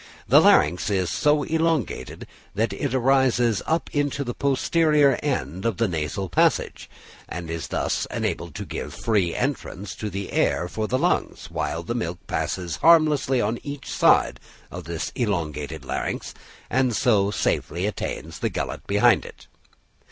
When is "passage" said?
6.27-6.89